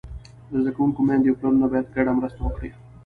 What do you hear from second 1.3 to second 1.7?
او پلرونه